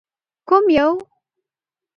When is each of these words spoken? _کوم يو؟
_کوم 0.47 0.65
يو؟ 0.77 0.89